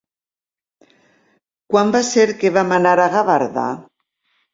Quan 1.73 1.91
va 1.95 2.01
ser 2.07 2.23
que 2.39 2.51
vam 2.55 2.73
anar 2.79 2.95
a 3.05 3.05
Gavarda? 3.17 3.67